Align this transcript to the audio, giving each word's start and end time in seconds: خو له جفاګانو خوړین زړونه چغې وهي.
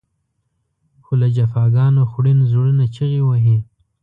خو 1.03 1.13
له 1.21 1.27
جفاګانو 1.35 2.01
خوړین 2.11 2.39
زړونه 2.51 2.85
چغې 2.95 3.21
وهي. 3.27 3.57